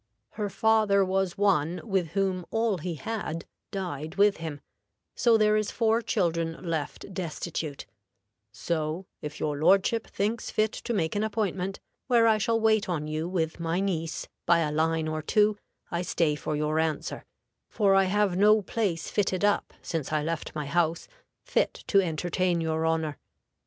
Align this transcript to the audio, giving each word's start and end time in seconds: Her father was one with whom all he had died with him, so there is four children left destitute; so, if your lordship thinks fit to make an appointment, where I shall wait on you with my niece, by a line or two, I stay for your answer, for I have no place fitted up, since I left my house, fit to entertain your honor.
Her 0.31 0.49
father 0.49 1.05
was 1.05 1.37
one 1.37 1.79
with 1.83 2.13
whom 2.13 2.43
all 2.49 2.79
he 2.79 2.95
had 2.95 3.45
died 3.69 4.15
with 4.15 4.37
him, 4.37 4.59
so 5.13 5.37
there 5.37 5.55
is 5.55 5.69
four 5.69 6.01
children 6.01 6.53
left 6.67 7.13
destitute; 7.13 7.85
so, 8.51 9.05
if 9.21 9.39
your 9.39 9.59
lordship 9.59 10.07
thinks 10.07 10.49
fit 10.49 10.71
to 10.71 10.93
make 10.95 11.15
an 11.15 11.23
appointment, 11.23 11.79
where 12.07 12.25
I 12.25 12.39
shall 12.39 12.59
wait 12.59 12.89
on 12.89 13.07
you 13.07 13.29
with 13.29 13.59
my 13.59 13.79
niece, 13.79 14.27
by 14.47 14.61
a 14.61 14.71
line 14.71 15.07
or 15.07 15.21
two, 15.21 15.55
I 15.91 16.01
stay 16.01 16.33
for 16.35 16.55
your 16.55 16.79
answer, 16.79 17.23
for 17.69 17.93
I 17.93 18.05
have 18.05 18.35
no 18.35 18.63
place 18.63 19.11
fitted 19.11 19.45
up, 19.45 19.71
since 19.83 20.11
I 20.11 20.23
left 20.23 20.55
my 20.55 20.65
house, 20.65 21.07
fit 21.43 21.75
to 21.89 22.01
entertain 22.01 22.59
your 22.59 22.85
honor. 22.87 23.19